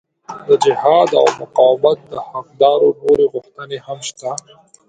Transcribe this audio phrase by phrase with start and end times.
[0.47, 4.29] د جهاد او مقاومت د حقدارو نورې غوښتنې هم شته.